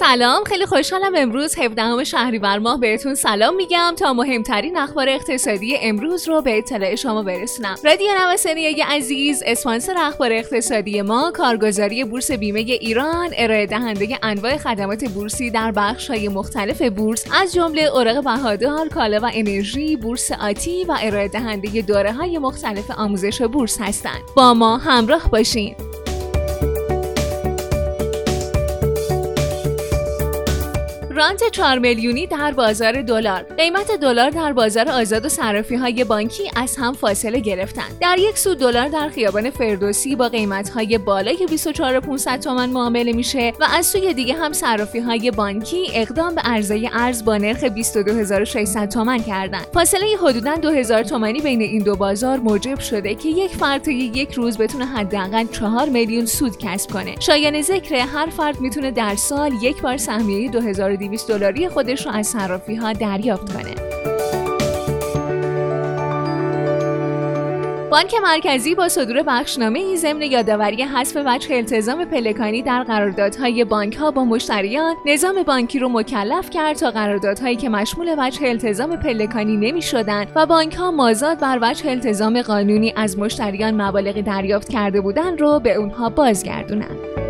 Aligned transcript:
سلام 0.00 0.44
خیلی 0.44 0.66
خوشحالم 0.66 1.12
امروز 1.16 1.58
17 1.58 2.04
شهریور 2.04 2.58
ماه 2.58 2.80
بهتون 2.80 3.14
سلام 3.14 3.56
میگم 3.56 3.94
تا 3.98 4.12
مهمترین 4.12 4.76
اخبار 4.76 5.08
اقتصادی 5.08 5.76
امروز 5.76 6.28
رو 6.28 6.42
به 6.42 6.58
اطلاع 6.58 6.94
شما 6.94 7.22
برسونم. 7.22 7.74
رادیو 7.84 8.06
نوسانیه 8.20 8.86
عزیز 8.86 9.42
اسپانسر 9.46 9.94
اخبار 9.98 10.32
اقتصادی 10.32 11.02
ما 11.02 11.32
کارگزاری 11.34 12.04
بورس 12.04 12.30
بیمه 12.30 12.60
ایران 12.60 13.30
ارائه 13.36 13.66
دهنده 13.66 14.18
انواع 14.22 14.56
خدمات 14.56 15.04
بورسی 15.04 15.50
در 15.50 15.72
بخش 15.72 16.10
های 16.10 16.28
مختلف 16.28 16.82
بورس 16.82 17.24
از 17.42 17.54
جمله 17.54 17.82
اوراق 17.82 18.24
بهادار 18.24 18.88
کالا 18.88 19.20
و 19.22 19.30
انرژی 19.34 19.96
بورس 19.96 20.32
آتی 20.32 20.84
و 20.84 20.98
ارائه 21.02 21.28
دهنده 21.28 21.82
دوره 21.82 22.12
های 22.12 22.38
مختلف 22.38 22.90
آموزش 22.90 23.42
بورس 23.42 23.80
هستند. 23.80 24.20
با 24.36 24.54
ما 24.54 24.76
همراه 24.76 25.30
باشین. 25.30 25.89
رانت 31.20 31.50
4 31.52 31.78
میلیونی 31.78 32.26
در 32.26 32.52
بازار 32.52 33.02
دلار. 33.02 33.42
قیمت 33.42 33.92
دلار 34.00 34.30
در 34.30 34.52
بازار 34.52 34.88
آزاد 34.88 35.24
و 35.24 35.28
صرافی 35.28 35.74
های 35.74 36.04
بانکی 36.04 36.50
از 36.56 36.76
هم 36.76 36.92
فاصله 36.92 37.40
گرفتند. 37.40 37.98
در 38.00 38.18
یک 38.18 38.38
سو 38.38 38.54
دلار 38.54 38.88
در 38.88 39.08
خیابان 39.08 39.50
فردوسی 39.50 40.16
با 40.16 40.28
قیمت 40.28 40.68
های 40.68 40.98
بالای 40.98 41.46
24500 41.46 42.40
تومان 42.40 42.70
معامله 42.70 43.12
میشه 43.12 43.52
و 43.60 43.66
از 43.74 43.86
سوی 43.86 44.14
دیگه 44.14 44.34
هم 44.34 44.52
صرافی 44.52 44.98
های 44.98 45.30
بانکی 45.30 45.86
اقدام 45.94 46.34
به 46.34 46.40
عرضه 46.40 46.90
ارز 46.92 47.24
با 47.24 47.36
نرخ 47.36 47.64
22600 47.64 48.88
تومان 48.88 49.22
کردند. 49.22 49.66
فاصله 49.74 50.06
حدودا 50.22 50.54
2000 50.54 51.02
تومانی 51.02 51.40
بین 51.40 51.60
این 51.60 51.82
دو 51.82 51.96
بازار 51.96 52.38
موجب 52.38 52.80
شده 52.80 53.14
که 53.14 53.28
یک 53.28 53.50
فرد 53.50 53.88
یک 53.88 54.32
روز 54.32 54.58
بتونه 54.58 54.86
حداقل 54.86 55.46
4 55.46 55.88
میلیون 55.88 56.26
سود 56.26 56.58
کسب 56.58 56.90
کنه. 56.90 57.14
شایان 57.20 57.62
ذکر 57.62 57.94
هر 57.94 58.26
فرد 58.26 58.60
می‌تونه 58.60 58.90
در 58.90 59.16
سال 59.16 59.52
یک 59.62 59.82
بار 59.82 59.96
سهمیه 59.96 60.50
2200 60.50 61.09
200 61.10 61.28
دلاری 61.28 61.68
خودش 61.68 62.06
رو 62.06 62.12
از 62.12 62.26
صرافی 62.26 62.74
ها 62.74 62.92
دریافت 62.92 63.52
کنه. 63.52 63.74
بانک 67.90 68.14
مرکزی 68.22 68.74
با 68.74 68.88
صدور 68.88 69.22
بخشنامه 69.22 69.96
ضمن 69.96 70.22
یادآوری 70.22 70.82
حذف 70.82 71.16
وجه 71.26 71.56
التزام 71.56 72.04
پلکانی 72.04 72.62
در 72.62 72.82
قراردادهای 72.82 73.64
بانک 73.64 73.96
ها 73.96 74.10
با 74.10 74.24
مشتریان 74.24 74.96
نظام 75.06 75.42
بانکی 75.42 75.78
رو 75.78 75.88
مکلف 75.88 76.50
کرد 76.50 76.76
تا 76.76 76.90
قراردادهایی 76.90 77.56
که 77.56 77.68
مشمول 77.68 78.14
وجه 78.18 78.48
التزام 78.48 78.96
پلکانی 78.96 79.56
نمی 79.56 79.82
شدن 79.82 80.26
و 80.36 80.46
بانک 80.46 80.74
ها 80.74 80.90
مازاد 80.90 81.40
بر 81.40 81.58
وجه 81.62 81.90
التزام 81.90 82.42
قانونی 82.42 82.92
از 82.96 83.18
مشتریان 83.18 83.82
مبالغی 83.82 84.22
دریافت 84.22 84.68
کرده 84.68 85.00
بودند 85.00 85.40
رو 85.40 85.60
به 85.60 85.74
اونها 85.74 86.08
بازگردونند. 86.08 87.29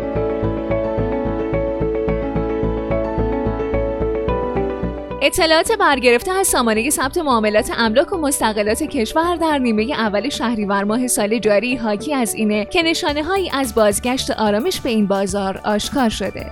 اطلاعات 5.23 5.71
برگرفته 5.71 6.31
از 6.31 6.47
سامانه 6.47 6.89
ثبت 6.89 7.17
معاملات 7.17 7.71
املاک 7.77 8.13
و 8.13 8.17
مستقلات 8.17 8.83
کشور 8.83 9.35
در 9.35 9.57
نیمه 9.57 9.83
اول 9.83 10.29
شهریور 10.29 10.83
ماه 10.83 11.07
سال 11.07 11.39
جاری 11.39 11.75
حاکی 11.75 12.13
از 12.13 12.35
اینه 12.35 12.65
که 12.65 12.81
نشانه 12.81 13.23
هایی 13.23 13.49
از 13.53 13.75
بازگشت 13.75 14.31
آرامش 14.31 14.81
به 14.81 14.89
این 14.89 15.07
بازار 15.07 15.61
آشکار 15.65 16.09
شده. 16.09 16.51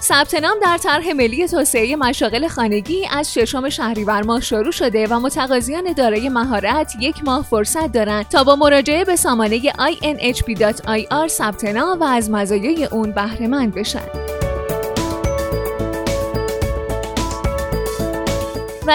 ثبت 0.00 0.34
نام 0.34 0.56
در 0.62 0.78
طرح 0.78 1.12
ملی 1.12 1.48
توسعه 1.48 1.96
مشاغل 1.96 2.48
خانگی 2.48 3.06
از 3.10 3.34
ششم 3.34 3.68
شهریور 3.68 4.22
ماه 4.22 4.40
شروع 4.40 4.72
شده 4.72 5.06
و 5.06 5.20
متقاضیان 5.20 5.92
دارای 5.92 6.28
مهارت 6.28 6.92
یک 7.00 7.24
ماه 7.24 7.44
فرصت 7.44 7.92
دارند 7.92 8.28
تا 8.28 8.44
با 8.44 8.56
مراجعه 8.56 9.04
به 9.04 9.16
سامانه 9.16 9.60
inhp.ir 9.60 11.26
ثبت 11.26 11.64
نام 11.64 12.00
و 12.00 12.04
از 12.04 12.30
مزایای 12.30 12.84
اون 12.84 13.10
بهره 13.12 13.46
مند 13.46 13.74
بشن. 13.74 14.21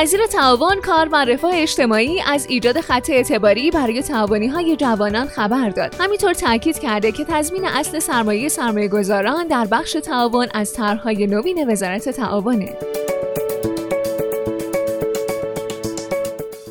وزیر 0.02 0.28
تعاون 0.28 0.82
کار 0.82 1.10
و 1.12 1.26
رفاه 1.26 1.52
اجتماعی 1.56 2.22
از 2.28 2.46
ایجاد 2.50 2.82
خط 2.82 3.10
اعتباری 3.10 3.72
برای 3.72 4.02
تعاونی 4.02 4.48
های 4.48 4.76
جوانان 4.76 5.28
خبر 5.28 5.70
داد. 5.70 5.96
همینطور 6.00 6.34
تاکید 6.34 6.80
کرده 6.80 7.12
که 7.12 7.26
تضمین 7.30 7.66
اصل 7.66 8.00
سرمایه 8.00 8.50
سرمایه 8.50 8.88
گذاران 8.88 9.48
در 9.48 9.66
بخش 9.66 9.92
تعاون 9.94 10.48
از 10.54 10.74
طرحهای 10.74 11.28
نوین 11.28 11.72
وزارت 11.72 12.10
تعاونه. 12.10 12.78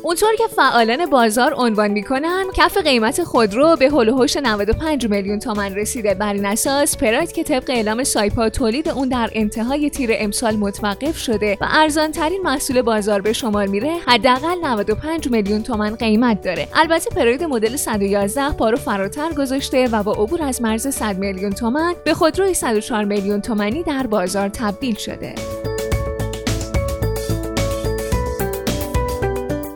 اونطور 0.07 0.35
که 0.37 0.47
فعالان 0.47 1.05
بازار 1.05 1.53
عنوان 1.53 1.91
می‌کنن 1.91 2.43
کف 2.55 2.77
قیمت 2.77 3.23
خودرو 3.23 3.75
به 3.75 3.89
هول 3.89 4.27
95 4.43 5.07
میلیون 5.07 5.39
تومن 5.39 5.75
رسیده. 5.75 6.13
بر 6.13 6.33
این 6.33 6.45
اساس 6.45 6.97
پراید 6.97 7.31
که 7.31 7.43
طبق 7.43 7.69
اعلام 7.69 8.03
سایپا 8.03 8.49
تولید 8.49 8.89
اون 8.89 9.09
در 9.09 9.29
انتهای 9.33 9.89
تیر 9.89 10.09
امسال 10.13 10.55
متوقف 10.55 11.17
شده 11.17 11.57
و 11.61 11.67
ارزان 11.69 12.11
ترین 12.11 12.41
محصول 12.41 12.81
بازار 12.81 13.21
به 13.21 13.33
شمار 13.33 13.67
میره 13.67 13.97
حداقل 14.07 14.55
95 14.63 15.31
میلیون 15.31 15.63
تومن 15.63 15.95
قیمت 15.95 16.41
داره. 16.41 16.67
البته 16.75 17.09
پراید 17.09 17.43
مدل 17.43 17.75
111 17.75 18.51
پارو 18.51 18.77
فراتر 18.77 19.33
گذاشته 19.33 19.87
و 19.87 20.03
با 20.03 20.11
عبور 20.11 20.43
از 20.43 20.61
مرز 20.61 20.87
100 20.87 21.17
میلیون 21.17 21.51
تومن 21.51 21.93
به 22.05 22.13
خودروی 22.13 22.53
104 22.53 23.05
میلیون 23.05 23.41
تومنی 23.41 23.83
در 23.83 24.07
بازار 24.07 24.49
تبدیل 24.49 24.95
شده. 24.95 25.35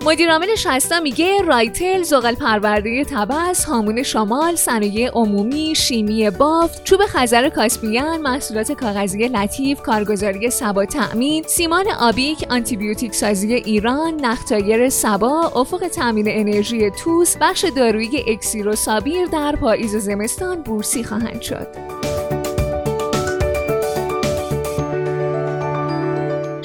مدیرعامل 0.05 0.55
شستا 0.55 0.99
میگه 0.99 1.41
رایتل 1.41 2.03
زغال 2.03 2.35
پرورده 2.35 3.03
طبس 3.03 3.65
هامون 3.65 4.03
شمال 4.03 4.55
صنایع 4.55 5.09
عمومی 5.13 5.75
شیمی 5.75 6.29
بافت 6.29 6.83
چوب 6.83 6.99
خزر 7.05 7.49
کاسپیان 7.49 8.21
محصولات 8.21 8.71
کاغذی 8.71 9.27
لطیف 9.27 9.81
کارگزاری 9.81 10.49
صبا 10.49 10.85
تأمین 10.85 11.43
سیمان 11.47 11.85
آبیک 11.99 12.45
آنتیبیوتیک 12.49 13.15
سازی 13.15 13.53
ایران 13.53 14.15
نخ 14.21 14.55
تایر 14.55 14.89
صبا 14.89 15.51
افق 15.55 15.87
تأمین 15.87 16.25
انرژی 16.29 16.91
توس 16.91 17.37
بخش 17.41 17.65
دارویی 17.75 18.23
اکسیر 18.27 18.67
و 18.67 18.75
سابیر 18.75 19.25
در 19.25 19.55
پاییز 19.55 19.95
زمستان 19.95 20.61
بورسی 20.61 21.03
خواهند 21.03 21.41
شد. 21.41 22.00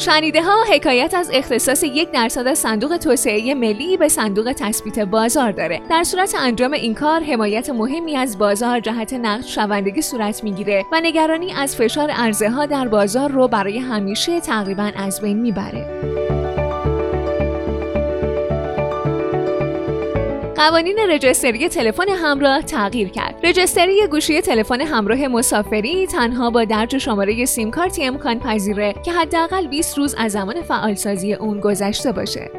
شنیده 0.07 0.43
ها 0.43 0.65
حکایت 0.73 1.15
از 1.15 1.31
اختصاص 1.33 1.83
یک 1.83 2.11
درصد 2.11 2.47
از 2.47 2.59
صندوق 2.59 2.97
توسعه 2.97 3.55
ملی 3.55 3.97
به 3.97 4.09
صندوق 4.09 4.53
تثبیت 4.53 4.99
بازار 4.99 5.53
داره. 5.53 5.81
در 5.91 6.05
صورت 6.05 6.35
انجام 6.39 6.73
این 6.73 6.95
کار 6.95 7.21
حمایت 7.21 7.71
مهمی 7.71 8.17
از 8.17 8.39
بازار 8.39 8.81
جهت 8.81 9.13
نقد 9.13 9.45
شوندگی 9.45 10.03
صورت 10.03 10.45
می‌گیره 10.45 10.85
و 10.93 11.01
نگرانی 11.03 11.53
از 11.53 11.77
فشار 11.77 12.11
عرضه 12.11 12.51
ها 12.51 12.67
در 12.67 12.89
بازار 12.89 13.31
رو 13.31 13.49
برای 13.49 13.79
همیشه 13.79 14.41
تقریبا 14.41 14.91
از 14.97 15.21
بین 15.21 15.41
می‌بره. 15.41 16.26
قوانین 20.57 20.99
رجستری 20.99 21.69
تلفن 21.69 22.09
همراه 22.09 22.63
تغییر 22.63 23.09
کرد. 23.09 23.35
رجستری 23.43 24.07
گوشی 24.07 24.41
تلفن 24.41 24.81
همراه 24.81 25.29
مسافری 25.29 26.07
تنها 26.07 26.51
با 26.51 26.65
درج 26.65 26.99
شماره 26.99 27.45
سیم 27.45 27.71
کارتی 27.71 28.05
امکان 28.05 28.39
پذیره 28.39 28.95
که 29.05 29.13
حداقل 29.13 29.67
20 29.67 29.99
روز 29.99 30.15
از 30.19 30.33
زمان 30.33 30.63
فعالسازی 30.63 31.35
اون 31.35 31.61
گذشته 31.61 32.13
باشه. 32.13 32.51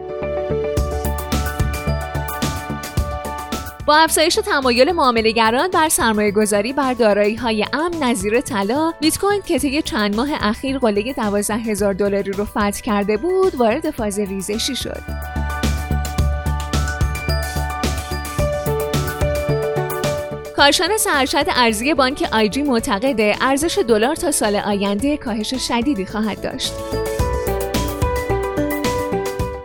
با 3.85 3.97
افزایش 3.97 4.35
تمایل 4.35 4.91
معاملهگران 4.91 5.71
بر 5.71 5.89
سرمایه 5.89 6.31
گذاری 6.31 6.73
بر 6.73 6.93
دارایی 6.93 7.35
های 7.35 7.65
امن 7.73 8.03
نظیر 8.03 8.41
طلا 8.41 8.93
بیت 9.01 9.17
کوین 9.19 9.41
که 9.41 9.59
طی 9.59 9.81
چند 9.81 10.15
ماه 10.15 10.29
اخیر 10.41 10.77
قله 10.77 11.13
12 11.13 11.53
هزار 11.55 11.93
دلاری 11.93 12.31
رو 12.31 12.45
فتح 12.45 12.81
کرده 12.83 13.17
بود 13.17 13.55
وارد 13.55 13.91
فاز 13.91 14.19
ریزشی 14.19 14.75
شد. 14.75 15.26
کارشناس 20.57 21.07
ارشد 21.09 21.45
ارزی 21.55 21.93
بانک 21.93 22.29
آیجی 22.31 22.63
معتقده 22.63 23.35
ارزش 23.41 23.77
دلار 23.87 24.15
تا 24.15 24.31
سال 24.31 24.55
آینده 24.55 25.17
کاهش 25.17 25.53
شدیدی 25.53 26.05
خواهد 26.05 26.41
داشت. 26.41 26.73